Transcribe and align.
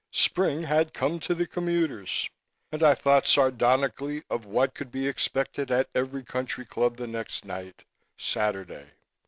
Spring 0.13 0.63
had 0.63 0.95
come 0.95 1.19
to 1.19 1.35
the 1.35 1.45
commuters 1.45 2.27
and 2.71 2.81
I 2.81 2.95
thought 2.95 3.27
sardonically 3.27 4.23
of 4.31 4.45
what 4.45 4.73
could 4.73 4.89
be 4.91 5.07
expected 5.07 5.69
at 5.69 5.89
every 5.93 6.23
country 6.23 6.65
club 6.65 6.97
the 6.97 7.05
next 7.05 7.45
night 7.45 7.83
Saturday. 8.17 8.89